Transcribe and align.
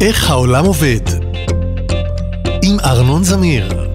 איך 0.00 0.30
העולם 0.30 0.64
עובד? 0.64 1.00
עם 2.62 2.80
ארנון 2.80 3.24
זמיר. 3.24 3.89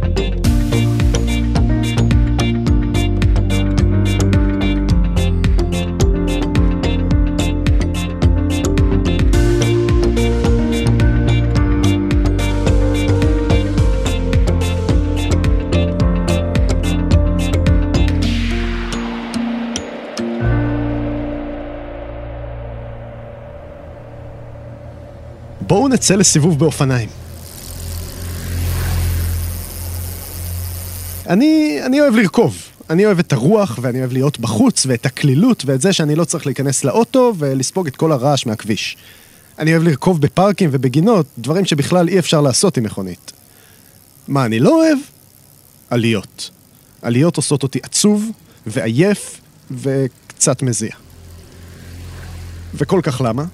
נצא 25.95 26.15
לסיבוב 26.15 26.59
באופניים. 26.59 27.09
אני, 31.29 31.79
אני 31.85 32.01
אוהב 32.01 32.15
לרכוב. 32.15 32.57
אני 32.89 33.05
אוהב 33.05 33.19
את 33.19 33.33
הרוח, 33.33 33.79
ואני 33.81 33.99
אוהב 33.99 34.13
להיות 34.13 34.39
בחוץ, 34.39 34.85
ואת 34.85 35.05
הקלילות, 35.05 35.63
ואת 35.65 35.81
זה 35.81 35.93
שאני 35.93 36.15
לא 36.15 36.25
צריך 36.25 36.45
להיכנס 36.45 36.83
לאוטו 36.83 37.33
ולספוג 37.37 37.87
את 37.87 37.95
כל 37.95 38.11
הרעש 38.11 38.45
מהכביש. 38.45 38.97
אני 39.59 39.71
אוהב 39.71 39.83
לרכוב 39.83 40.21
בפארקים 40.21 40.69
ובגינות, 40.73 41.25
דברים 41.37 41.65
שבכלל 41.65 42.09
אי 42.09 42.19
אפשר 42.19 42.41
לעשות 42.41 42.77
עם 42.77 42.83
מכונית. 42.83 43.31
מה 44.27 44.45
אני 44.45 44.59
לא 44.59 44.75
אוהב? 44.75 44.97
עליות. 45.89 46.49
עליות 47.01 47.37
עושות 47.37 47.63
אותי 47.63 47.79
עצוב, 47.83 48.31
ועייף, 48.67 49.41
וקצת 49.71 50.61
מזיע. 50.61 50.95
וכל 52.73 52.99
כך 53.03 53.21
למה? 53.25 53.45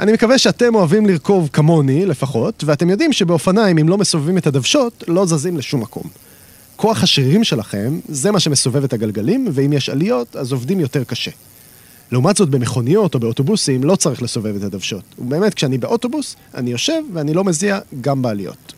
אני 0.00 0.12
מקווה 0.12 0.38
שאתם 0.38 0.74
אוהבים 0.74 1.06
לרכוב 1.06 1.48
כמוני, 1.52 2.06
לפחות, 2.06 2.64
ואתם 2.66 2.90
יודעים 2.90 3.12
שבאופניים, 3.12 3.78
אם 3.78 3.88
לא 3.88 3.98
מסובבים 3.98 4.38
את 4.38 4.46
הדוושות, 4.46 5.04
לא 5.08 5.26
זזים 5.26 5.56
לשום 5.56 5.80
מקום. 5.80 6.02
כוח 6.76 7.02
השרירים 7.02 7.44
שלכם, 7.44 8.00
זה 8.08 8.30
מה 8.30 8.40
שמסובב 8.40 8.84
את 8.84 8.92
הגלגלים, 8.92 9.48
ואם 9.52 9.72
יש 9.72 9.88
עליות, 9.88 10.36
אז 10.36 10.52
עובדים 10.52 10.80
יותר 10.80 11.04
קשה. 11.04 11.30
לעומת 12.12 12.36
זאת, 12.36 12.48
במכוניות 12.48 13.14
או 13.14 13.20
באוטובוסים 13.20 13.84
לא 13.84 13.96
צריך 13.96 14.22
לסובב 14.22 14.56
את 14.56 14.62
הדוושות. 14.62 15.02
ובאמת, 15.18 15.54
כשאני 15.54 15.78
באוטובוס, 15.78 16.36
אני 16.54 16.70
יושב 16.70 17.02
ואני 17.12 17.34
לא 17.34 17.44
מזיע 17.44 17.78
גם 18.00 18.22
בעליות. 18.22 18.72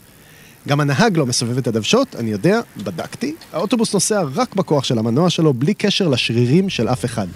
גם 0.69 0.81
הנהג 0.81 1.17
לא 1.17 1.27
מסובב 1.27 1.59
את 1.59 1.67
הדוושות, 1.67 2.17
אני 2.19 2.31
יודע, 2.31 2.61
בדקתי. 2.77 3.35
האוטובוס 3.53 3.95
נוסע 3.95 4.23
רק 4.35 4.55
בכוח 4.55 4.85
של 4.85 4.99
המנוע 4.99 5.31
שלו, 5.31 5.55
בלי 5.55 5.75
קשר 5.75 6.09
לשרירים 6.09 6.69
של 6.69 6.89
אף 6.89 7.05
אחד. 7.05 7.27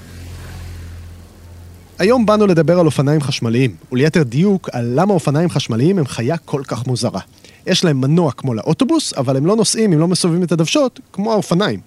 היום 1.98 2.26
באנו 2.26 2.46
לדבר 2.46 2.80
על 2.80 2.86
אופניים 2.86 3.20
חשמליים, 3.20 3.74
וליתר 3.92 4.22
דיוק, 4.22 4.68
על 4.72 4.92
למה 4.94 5.14
אופניים 5.14 5.50
חשמליים 5.50 5.98
הם 5.98 6.06
חיה 6.06 6.36
כל 6.36 6.62
כך 6.66 6.86
מוזרה. 6.86 7.20
יש 7.66 7.84
להם 7.84 8.00
מנוע 8.00 8.32
כמו 8.32 8.54
לאוטובוס, 8.54 9.14
אבל 9.14 9.36
הם 9.36 9.46
לא 9.46 9.56
נוסעים 9.56 9.92
אם 9.92 9.98
לא 9.98 10.08
מסובבים 10.08 10.42
את 10.42 10.52
הדוושות, 10.52 11.00
כמו 11.12 11.32
האופניים. 11.32 11.80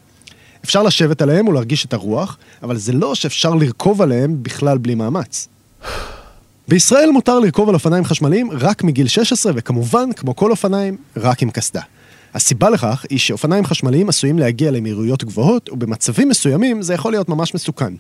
אפשר 0.66 0.84
לשבת 0.84 1.22
עליהם 1.22 1.48
ולהרגיש 1.48 1.86
את 1.86 1.94
הרוח, 1.94 2.38
אבל 2.64 2.78
זה 2.78 2.94
לא 2.94 3.16
שאפשר 3.16 3.56
לרכוב 3.56 4.02
עליהם 4.02 4.44
בכלל 4.44 4.78
בלי 4.78 4.96
מאמץ. 4.96 5.48
בישראל 6.68 7.10
מותר 7.12 7.40
לרכוב 7.40 7.70
על 7.70 7.76
אופניים 7.76 8.06
חשמליים 8.06 8.52
רק 8.52 8.84
מגיל 8.84 9.08
16, 9.08 9.52
וכמובן, 9.56 10.14
כמו 10.16 10.36
כל 10.36 10.52
אופניים, 10.52 10.98
רק 11.18 11.42
עם 11.42 11.50
קסדה. 11.50 11.82
הסיבה 12.34 12.70
לכך 12.70 13.06
היא 13.10 13.20
שאופניים 13.20 13.66
חשמליים 13.66 14.10
עשויים 14.10 14.40
להגיע 14.40 14.72
למהירויות 14.72 15.24
גבוהות, 15.24 15.70
ובמצבים 15.70 16.30
מסוימים 16.30 16.82
זה 16.82 16.94
יכול 16.94 17.12
להיות 17.12 17.30
ממש 17.30 17.56
מסוכן. 17.56 17.94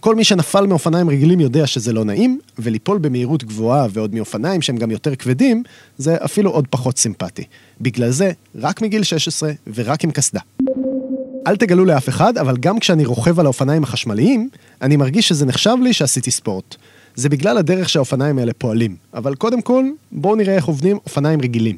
כל 0.00 0.14
מי 0.14 0.24
שנפל 0.24 0.66
מאופניים 0.66 1.10
רגילים 1.10 1.40
יודע 1.40 1.66
שזה 1.66 1.92
לא 1.92 2.04
נעים, 2.04 2.40
וליפול 2.58 2.98
במהירות 2.98 3.44
גבוהה 3.44 3.86
ועוד 3.90 4.14
מאופניים 4.14 4.62
שהם 4.62 4.76
גם 4.76 4.90
יותר 4.90 5.16
כבדים, 5.16 5.62
זה 5.98 6.16
אפילו 6.24 6.50
עוד 6.50 6.66
פחות 6.70 6.98
סימפטי. 6.98 7.44
בגלל 7.80 8.10
זה, 8.10 8.32
רק 8.54 8.82
מגיל 8.82 9.02
16 9.02 9.52
ורק 9.74 10.04
עם 10.04 10.10
קסדה. 10.10 10.40
אל 11.46 11.56
תגלו 11.56 11.84
לאף 11.84 12.08
אחד, 12.08 12.38
אבל 12.38 12.56
גם 12.56 12.78
כשאני 12.78 13.04
רוכב 13.04 13.40
על 13.40 13.46
האופניים 13.46 13.82
החשמליים, 13.82 14.48
אני 14.82 14.96
מרגיש 14.96 15.28
שזה 15.28 15.46
נחשב 15.46 15.76
לי 15.82 15.92
שעשיתי 15.92 16.30
ספורט. 16.30 16.76
זה 17.14 17.28
בגלל 17.28 17.58
הדרך 17.58 17.88
שהאופניים 17.88 18.38
האלה 18.38 18.52
פועלים. 18.52 18.96
אבל 19.14 19.34
קודם 19.34 19.62
כל, 19.62 19.84
בואו 20.12 20.36
נראה 20.36 20.54
איך 20.54 20.64
עובדים 20.64 20.98
אופניים 21.04 21.40
רגילים. 21.40 21.76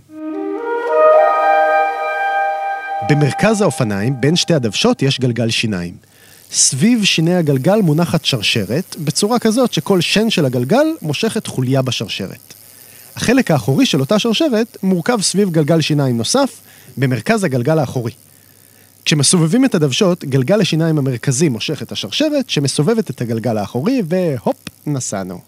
במרכז 3.09 3.61
האופניים, 3.61 4.21
בין 4.21 4.37
שתי 4.37 4.55
הדוושות, 4.55 5.03
יש 5.03 5.21
גלגל 5.21 5.51
שיניים. 5.51 5.95
סביב 6.53 7.05
שיני 7.05 7.35
הגלגל 7.35 7.81
מונחת 7.83 8.25
שרשרת, 8.25 8.97
בצורה 8.99 9.39
כזאת 9.39 9.73
שכל 9.73 10.01
שן 10.01 10.31
של 10.31 10.45
הגלגל 10.45 10.87
מושכת 11.03 11.47
חוליה 11.47 11.83
בשרשרת. 11.83 12.55
החלק 13.17 13.51
האחורי 13.51 13.87
של 13.87 14.01
אותה 14.01 14.19
שרשרת 14.19 14.77
מורכב 14.83 15.21
סביב 15.23 15.51
גלגל 15.51 15.81
שיניים 15.81 16.17
נוסף, 16.17 16.61
במרכז 16.97 17.45
הגלגל 17.45 17.79
האחורי. 17.79 18.13
כשמסובבים 19.05 19.65
את 19.65 19.75
הדוושות, 19.75 20.25
גלגל 20.25 20.61
השיניים 20.61 20.99
המרכזי 20.99 21.49
מושך 21.49 21.83
את 21.83 21.93
השרשרת, 21.93 22.51
שמסובבת 22.51 23.11
את 23.11 23.21
הגלגל 23.21 23.57
האחורי, 23.59 24.03
והופ, 24.09 24.57
נסענו. 24.87 25.41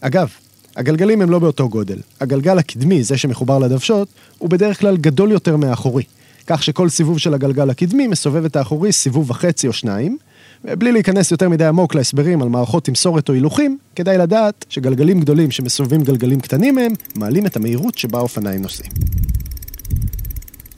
אגב, 0.00 0.28
הגלגלים 0.76 1.22
הם 1.22 1.30
לא 1.30 1.38
באותו 1.38 1.68
גודל. 1.68 1.98
הגלגל 2.20 2.58
הקדמי, 2.58 3.02
זה 3.02 3.18
שמחובר 3.18 3.58
לדוושות, 3.58 4.08
הוא 4.38 4.50
בדרך 4.50 4.80
כלל 4.80 4.96
גדול 4.96 5.30
יותר 5.30 5.56
מהאחורי. 5.56 6.02
כך 6.46 6.62
שכל 6.62 6.88
סיבוב 6.88 7.18
של 7.18 7.34
הגלגל 7.34 7.70
הקדמי 7.70 8.06
מסובב 8.06 8.44
את 8.44 8.56
האחורי 8.56 8.92
סיבוב 8.92 9.30
וחצי 9.30 9.68
או 9.68 9.72
שניים. 9.72 10.18
ובלי 10.64 10.92
להיכנס 10.92 11.30
יותר 11.30 11.48
מדי 11.48 11.64
עמוק 11.64 11.94
להסברים 11.94 12.42
על 12.42 12.48
מערכות 12.48 12.84
תמסורת 12.84 13.28
או 13.28 13.34
הילוכים, 13.34 13.78
כדאי 13.96 14.18
לדעת 14.18 14.64
שגלגלים 14.68 15.20
גדולים 15.20 15.50
שמסובבים 15.50 16.02
גלגלים 16.02 16.40
קטנים 16.40 16.74
מהם, 16.74 16.92
מעלים 17.14 17.46
את 17.46 17.56
המהירות 17.56 17.98
שבה 17.98 18.18
אופניים 18.20 18.62
נוסעים. 18.62 18.92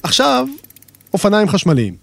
עכשיו, 0.03 0.47
אופניים 1.13 1.49
חשמליים. 1.49 1.95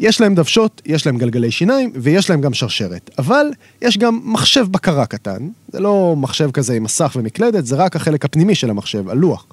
יש 0.00 0.20
להם 0.20 0.34
דוושות, 0.34 0.82
יש 0.86 1.06
להם 1.06 1.18
גלגלי 1.18 1.50
שיניים 1.50 1.92
ויש 1.94 2.30
להם 2.30 2.40
גם 2.40 2.54
שרשרת. 2.54 3.10
אבל 3.18 3.46
יש 3.82 3.98
גם 3.98 4.20
מחשב 4.24 4.66
בקרה 4.70 5.06
קטן, 5.06 5.48
זה 5.72 5.80
לא 5.80 6.14
מחשב 6.16 6.50
כזה 6.50 6.74
עם 6.74 6.82
מסך 6.82 7.16
ומקלדת, 7.16 7.66
זה 7.66 7.76
רק 7.76 7.96
החלק 7.96 8.24
הפנימי 8.24 8.54
של 8.54 8.70
המחשב, 8.70 9.08
הלוח. 9.08 9.46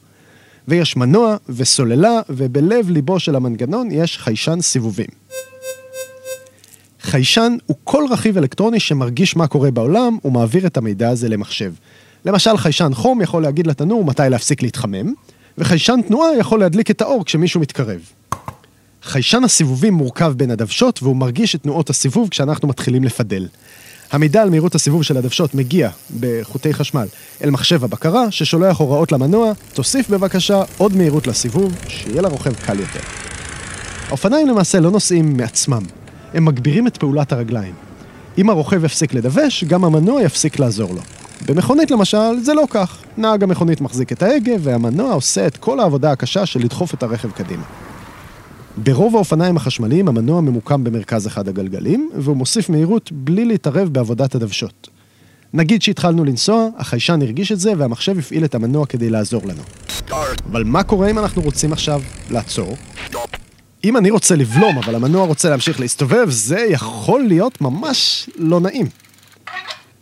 ויש 0.67 0.97
מנוע 0.97 1.35
וסוללה, 1.49 2.19
ובלב 2.29 2.89
ליבו 2.89 3.19
של 3.19 3.35
המנגנון 3.35 3.91
יש 3.91 4.17
חיישן 4.17 4.61
סיבובים. 4.61 5.07
חיישן 7.01 7.57
הוא 7.65 7.77
כל 7.83 8.03
רכיב 8.11 8.37
אלקטרוני 8.37 8.79
שמרגיש 8.79 9.35
מה 9.35 9.47
קורה 9.47 9.71
בעולם 9.71 10.17
ומעביר 10.25 10.67
את 10.67 10.77
המידע 10.77 11.09
הזה 11.09 11.29
למחשב. 11.29 11.73
למשל, 12.25 12.57
חיישן 12.57 12.91
חום 12.93 13.21
יכול 13.21 13.41
להגיד 13.41 13.67
לתנור 13.67 14.05
מתי 14.05 14.23
להפסיק 14.29 14.61
להתחמם, 14.61 15.13
וחיישן 15.57 15.99
תנועה 16.07 16.37
יכול 16.37 16.59
להדליק 16.59 16.91
את 16.91 17.01
האור 17.01 17.25
כשמישהו 17.25 17.61
מתקרב. 17.61 17.99
חיישן 19.03 19.43
הסיבובים 19.43 19.93
מורכב 19.93 20.33
בין 20.37 20.51
הדוושות 20.51 21.03
והוא 21.03 21.15
מרגיש 21.15 21.55
את 21.55 21.63
תנועות 21.63 21.89
הסיבוב 21.89 22.29
כשאנחנו 22.29 22.67
מתחילים 22.67 23.03
לפדל. 23.03 23.47
המידע 24.15 24.41
על 24.41 24.49
מהירות 24.49 24.75
הסיבוב 24.75 25.03
של 25.03 25.17
הדוושות 25.17 25.55
מגיע 25.55 25.89
בחוטי 26.19 26.73
חשמל 26.73 27.07
אל 27.43 27.49
מחשב 27.49 27.83
הבקרה, 27.83 28.31
ששולח 28.31 28.77
הוראות 28.77 29.11
למנוע, 29.11 29.51
תוסיף 29.73 30.09
בבקשה 30.09 30.63
עוד 30.77 30.95
מהירות 30.95 31.27
לסיבוב, 31.27 31.75
שיהיה 31.87 32.21
לרוכב 32.21 32.53
קל 32.53 32.79
יותר. 32.79 32.99
האופניים 34.07 34.47
למעשה 34.47 34.79
לא 34.79 34.91
נוסעים 34.91 35.37
מעצמם, 35.37 35.83
הם 36.33 36.45
מגבירים 36.45 36.87
את 36.87 36.97
פעולת 36.97 37.31
הרגליים. 37.31 37.73
אם 38.37 38.49
הרוכב 38.49 38.85
יפסיק 38.85 39.13
לדווש, 39.13 39.63
גם 39.63 39.83
המנוע 39.85 40.21
יפסיק 40.21 40.59
לעזור 40.59 40.93
לו. 40.93 41.01
במכונית 41.45 41.91
למשל, 41.91 42.39
זה 42.41 42.53
לא 42.53 42.63
כך. 42.69 42.97
נהג 43.17 43.43
המכונית 43.43 43.81
מחזיק 43.81 44.11
את 44.11 44.23
ההגה, 44.23 44.53
והמנוע 44.59 45.13
עושה 45.13 45.47
את 45.47 45.57
כל 45.57 45.79
העבודה 45.79 46.11
הקשה 46.11 46.45
של 46.45 46.59
לדחוף 46.59 46.93
את 46.93 47.03
הרכב 47.03 47.31
קדימה. 47.31 47.63
ברוב 48.77 49.15
האופניים 49.15 49.57
החשמליים 49.57 50.07
המנוע 50.07 50.41
ממוקם 50.41 50.83
במרכז 50.83 51.27
אחד 51.27 51.47
הגלגלים, 51.47 52.09
והוא 52.15 52.37
מוסיף 52.37 52.69
מהירות 52.69 53.11
בלי 53.11 53.45
להתערב 53.45 53.89
בעבודת 53.89 54.35
הדוושות. 54.35 54.89
נגיד 55.53 55.81
שהתחלנו 55.81 56.23
לנסוע, 56.23 56.67
החיישן 56.77 57.21
הרגיש 57.21 57.51
את 57.51 57.59
זה 57.59 57.73
והמחשב 57.77 58.19
הפעיל 58.19 58.45
את 58.45 58.55
המנוע 58.55 58.85
כדי 58.85 59.09
לעזור 59.09 59.41
לנו. 59.45 59.61
אבל 60.51 60.63
מה 60.63 60.83
קורה 60.83 61.09
אם 61.09 61.19
אנחנו 61.19 61.41
רוצים 61.41 61.73
עכשיו 61.73 62.01
לעצור? 62.29 62.77
אם 63.83 63.97
אני 63.97 64.09
רוצה 64.09 64.35
לבלום, 64.35 64.77
אבל 64.77 64.95
המנוע 64.95 65.25
רוצה 65.25 65.49
להמשיך 65.49 65.79
להסתובב, 65.79 66.29
זה 66.29 66.59
יכול 66.69 67.23
להיות 67.23 67.61
ממש 67.61 68.29
לא 68.35 68.59
נעים. 68.59 68.87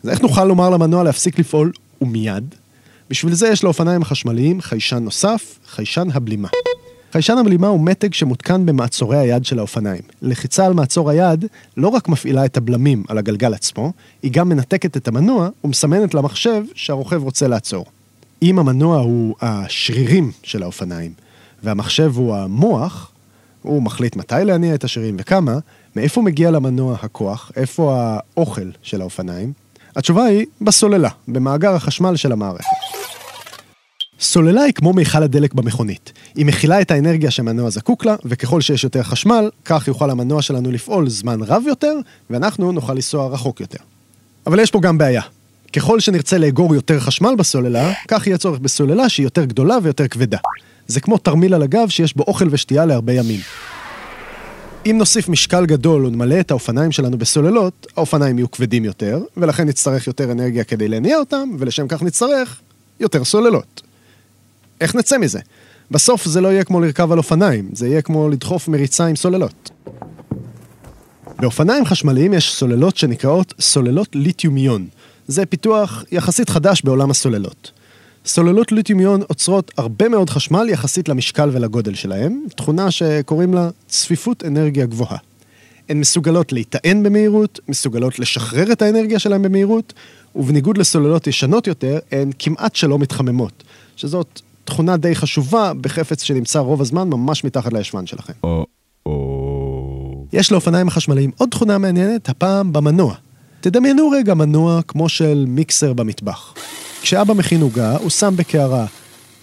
אז 0.03 0.09
איך 0.09 0.21
נוכל 0.21 0.45
לומר 0.45 0.69
למנוע 0.69 1.03
להפסיק 1.03 1.39
לפעול 1.39 1.71
ומיד? 2.01 2.55
בשביל 3.09 3.33
זה 3.33 3.47
יש 3.47 3.63
לאופניים 3.63 4.01
החשמליים 4.01 4.61
חיישן 4.61 5.03
נוסף, 5.03 5.59
חיישן 5.67 6.07
הבלימה. 6.13 6.47
חיישן 7.13 7.37
הבלימה 7.37 7.67
הוא 7.67 7.79
מתג 7.79 8.13
שמותקן 8.13 8.65
במעצורי 8.65 9.17
היד 9.17 9.45
של 9.45 9.59
האופניים. 9.59 10.01
לחיצה 10.21 10.65
על 10.65 10.73
מעצור 10.73 11.09
היד 11.09 11.45
לא 11.77 11.87
רק 11.87 12.09
מפעילה 12.09 12.45
את 12.45 12.57
הבלמים 12.57 13.03
על 13.07 13.17
הגלגל 13.17 13.53
עצמו, 13.53 13.91
היא 14.23 14.31
גם 14.31 14.49
מנתקת 14.49 14.97
את 14.97 15.07
המנוע 15.07 15.49
ומסמנת 15.63 16.13
למחשב 16.13 16.63
שהרוכב 16.75 17.23
רוצה 17.23 17.47
לעצור. 17.47 17.85
אם 18.41 18.59
המנוע 18.59 18.97
הוא 18.97 19.35
השרירים 19.41 20.31
של 20.43 20.63
האופניים 20.63 21.13
והמחשב 21.63 22.11
הוא 22.15 22.35
המוח, 22.35 23.11
הוא 23.61 23.83
מחליט 23.83 24.15
מתי 24.15 24.35
להניע 24.45 24.75
את 24.75 24.83
השרירים 24.83 25.15
וכמה, 25.19 25.57
מאיפה 25.95 26.21
מגיע 26.21 26.51
למנוע 26.51 26.97
הכוח? 27.01 27.51
איפה 27.55 27.95
האוכל 27.97 28.69
של 28.81 29.01
האופניים? 29.01 29.53
התשובה 29.95 30.23
היא 30.23 30.45
בסוללה, 30.61 31.09
במאגר 31.27 31.75
החשמל 31.75 32.15
של 32.15 32.31
המערכת. 32.31 32.82
סוללה 34.23 34.61
היא 34.61 34.73
כמו 34.73 34.93
מיכל 34.93 35.23
הדלק 35.23 35.53
במכונית. 35.53 36.13
היא 36.35 36.45
מכילה 36.45 36.81
את 36.81 36.91
האנרגיה 36.91 37.31
שהמנוע 37.31 37.69
זקוק 37.69 38.05
לה, 38.05 38.15
וככל 38.25 38.61
שיש 38.61 38.83
יותר 38.83 39.03
חשמל, 39.03 39.49
כך 39.65 39.87
יוכל 39.87 40.09
המנוע 40.09 40.41
שלנו 40.41 40.71
לפעול 40.71 41.09
זמן 41.09 41.41
רב 41.41 41.63
יותר, 41.67 41.93
ואנחנו 42.29 42.71
נוכל 42.71 42.93
לנסוע 42.93 43.27
רחוק 43.27 43.61
יותר. 43.61 43.77
אבל 44.47 44.59
יש 44.59 44.71
פה 44.71 44.79
גם 44.81 44.97
בעיה. 44.97 45.21
ככל 45.73 45.99
שנרצה 45.99 46.37
לאגור 46.37 46.75
יותר 46.75 46.99
חשמל 46.99 47.35
בסוללה, 47.37 47.93
כך 48.07 48.27
יהיה 48.27 48.37
צורך 48.37 48.59
בסוללה 48.59 49.09
שהיא 49.09 49.25
יותר 49.25 49.45
גדולה 49.45 49.77
ויותר 49.83 50.07
כבדה. 50.07 50.37
זה 50.87 50.99
כמו 50.99 51.17
תרמיל 51.17 51.53
על 51.53 51.63
הגב 51.63 51.89
שיש 51.89 52.15
בו 52.15 52.23
אוכל 52.23 52.47
ושתייה 52.51 52.85
להרבה 52.85 53.13
ימים. 53.13 53.39
אם 54.85 54.95
נוסיף 54.97 55.29
משקל 55.29 55.65
גדול 55.65 56.05
ונמלא 56.05 56.39
את 56.39 56.51
האופניים 56.51 56.91
שלנו 56.91 57.17
בסוללות, 57.17 57.87
האופניים 57.97 58.37
יהיו 58.37 58.51
כבדים 58.51 58.85
יותר, 58.85 59.21
ולכן 59.37 59.67
נצטרך 59.67 60.07
יותר 60.07 60.31
אנרגיה 60.31 60.63
כדי 60.63 60.87
להניע 60.87 61.17
אותם, 61.17 61.49
ולשם 61.59 61.87
כך 61.87 62.03
נצטרך 62.03 62.59
יותר 62.99 63.23
סוללות. 63.23 63.81
איך 64.81 64.95
נצא 64.95 65.17
מזה? 65.17 65.39
בסוף 65.91 66.25
זה 66.25 66.41
לא 66.41 66.47
יהיה 66.47 66.63
כמו 66.63 66.81
לרכב 66.81 67.11
על 67.11 67.17
אופניים, 67.17 67.69
זה 67.73 67.87
יהיה 67.87 68.01
כמו 68.01 68.29
לדחוף 68.29 68.67
מריצה 68.67 69.05
עם 69.05 69.15
סוללות. 69.15 69.71
באופניים 71.39 71.85
חשמליים 71.85 72.33
יש 72.33 72.53
סוללות 72.53 72.97
שנקראות 72.97 73.53
סוללות 73.59 74.07
ליתיומיון. 74.13 74.87
זה 75.27 75.45
פיתוח 75.45 76.03
יחסית 76.11 76.49
חדש 76.49 76.81
בעולם 76.81 77.11
הסוללות. 77.11 77.71
סוללות 78.25 78.71
ליתיומיון 78.71 79.21
עוצרות 79.27 79.71
הרבה 79.77 80.09
מאוד 80.09 80.29
חשמל 80.29 80.69
יחסית 80.69 81.09
למשקל 81.09 81.49
ולגודל 81.53 81.93
שלהם, 81.93 82.43
תכונה 82.55 82.91
שקוראים 82.91 83.53
לה 83.53 83.69
צפיפות 83.87 84.43
אנרגיה 84.43 84.85
גבוהה. 84.85 85.17
הן 85.89 85.99
מסוגלות 85.99 86.53
להיטען 86.53 87.03
במהירות, 87.03 87.59
מסוגלות 87.67 88.19
לשחרר 88.19 88.71
את 88.71 88.81
האנרגיה 88.81 89.19
שלהן 89.19 89.41
במהירות, 89.41 89.93
ובניגוד 90.35 90.77
לסוללות 90.77 91.27
ישנות 91.27 91.67
יותר, 91.67 91.99
הן 92.11 92.31
כמעט 92.39 92.75
שלא 92.75 92.99
מתחממות, 92.99 93.63
שזאת 93.95 94.41
תכונה 94.65 94.97
די 94.97 95.15
חשובה 95.15 95.71
בחפץ 95.81 96.23
שנמצא 96.23 96.59
רוב 96.59 96.81
הזמן 96.81 97.09
ממש 97.09 97.43
מתחת 97.43 97.73
לישבן 97.73 98.05
שלכם. 98.05 98.33
יש 100.33 100.51
לאופניים 100.51 100.87
החשמליים 100.87 101.31
עוד 101.37 101.49
תכונה 101.49 101.77
מעניינת, 101.77 102.29
הפעם 102.29 102.73
במנוע. 102.73 103.15
תדמיינו 103.61 104.09
רגע 104.09 104.33
מנוע 104.33 104.81
כמו 104.87 105.09
של 105.09 105.45
מיקסר 105.47 105.93
במטבח. 105.93 106.53
כשאבא 107.01 107.33
מכין 107.33 107.61
עוגה, 107.61 107.97
הוא 107.97 108.09
שם 108.09 108.33
בקערה 108.35 108.85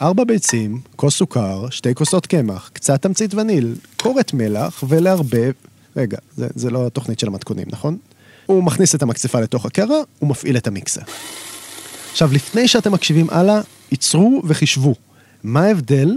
ארבע 0.03 0.25
ביצים, 0.25 0.81
כוס 0.97 1.17
סוכר, 1.17 1.71
שתי 1.71 1.95
כוסות 1.95 2.27
קמח, 2.27 2.71
קצת 2.73 3.03
תמצית 3.03 3.35
וניל, 3.35 3.75
קורת 3.97 4.35
מלח 4.35 4.85
ולערבב... 4.89 5.53
רגע, 5.97 6.19
זה, 6.37 6.49
זה 6.55 6.71
לא 6.71 6.87
התוכנית 6.87 7.19
של 7.19 7.27
המתכונים, 7.27 7.67
נכון? 7.71 7.97
הוא 8.47 8.63
מכניס 8.65 8.95
את 8.95 9.03
המקצפה 9.03 9.41
לתוך 9.41 9.67
הקערה, 9.67 9.99
הוא 10.19 10.31
מפעיל 10.31 10.57
את 10.57 10.67
המיקסר. 10.67 11.01
עכשיו, 12.13 12.33
לפני 12.33 12.69
שאתם 12.69 12.93
מקשיבים 12.93 13.27
הלאה, 13.31 13.61
ייצרו 13.91 14.43
וחישבו 14.45 14.95
מה 15.45 15.65
ההבדל 15.65 16.15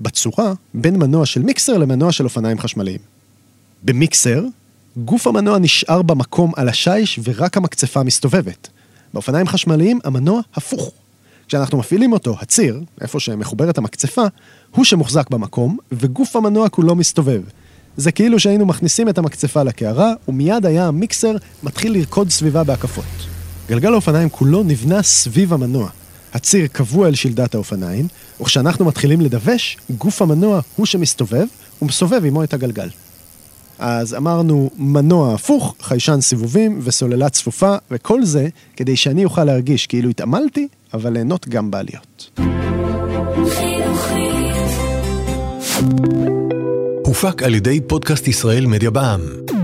בצורה 0.00 0.52
בין 0.74 0.96
מנוע 0.96 1.26
של 1.26 1.42
מיקסר 1.42 1.78
למנוע 1.78 2.12
של 2.12 2.24
אופניים 2.24 2.58
חשמליים. 2.58 2.98
במיקסר, 3.82 4.44
גוף 4.96 5.26
המנוע 5.26 5.58
נשאר 5.58 6.02
במקום 6.02 6.52
על 6.56 6.68
השיש 6.68 7.20
ורק 7.24 7.56
המקצפה 7.56 8.02
מסתובבת. 8.02 8.68
באופניים 9.14 9.48
חשמליים 9.48 9.98
המנוע 10.04 10.40
הפוך. 10.54 10.92
כשאנחנו 11.48 11.78
מפעילים 11.78 12.12
אותו, 12.12 12.36
הציר, 12.40 12.80
איפה 13.00 13.20
שמחוברת 13.20 13.78
המקצפה, 13.78 14.22
הוא 14.70 14.84
שמוחזק 14.84 15.30
במקום, 15.30 15.78
וגוף 15.92 16.36
המנוע 16.36 16.68
כולו 16.68 16.94
מסתובב. 16.94 17.42
זה 17.96 18.12
כאילו 18.12 18.40
שהיינו 18.40 18.66
מכניסים 18.66 19.08
את 19.08 19.18
המקצפה 19.18 19.62
לקערה, 19.62 20.12
ומיד 20.28 20.66
היה 20.66 20.86
המיקסר 20.86 21.36
מתחיל 21.62 21.92
לרקוד 21.92 22.30
סביבה 22.30 22.64
בהקפות. 22.64 23.04
גלגל 23.68 23.92
האופניים 23.92 24.28
כולו 24.28 24.62
נבנה 24.62 25.02
סביב 25.02 25.52
המנוע. 25.52 25.90
הציר 26.32 26.66
קבוע 26.66 27.08
אל 27.08 27.14
שלדת 27.14 27.54
האופניים, 27.54 28.06
וכשאנחנו 28.40 28.84
מתחילים 28.84 29.20
לדווש, 29.20 29.76
גוף 29.98 30.22
המנוע 30.22 30.60
הוא 30.76 30.86
שמסתובב, 30.86 31.46
ומסובב 31.82 32.24
עמו 32.24 32.44
את 32.44 32.54
הגלגל. 32.54 32.88
אז 33.78 34.14
אמרנו 34.14 34.70
מנוע 34.76 35.34
הפוך, 35.34 35.74
חיישן 35.80 36.20
סיבובים 36.20 36.80
וסוללה 36.82 37.28
צפופה, 37.28 37.76
וכל 37.90 38.24
זה 38.24 38.48
כדי 38.76 38.96
שאני 38.96 39.24
אוכל 39.24 39.44
להרגיש 39.44 39.86
כאילו 39.86 40.10
התעמלתי, 40.10 40.68
אבל 40.94 41.12
ליהנות 41.12 41.48
גם 41.48 41.70
בעליות. 41.70 42.40
הופק 47.06 47.42
על 47.42 47.54
ידי 47.54 47.80
פודקאסט 47.80 48.28
ישראל 48.28 48.66
מדיה 48.66 48.90
בע"מ. 48.90 49.59